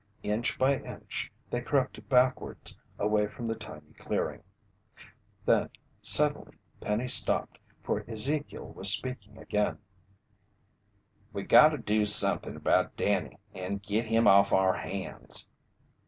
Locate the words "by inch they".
0.57-1.61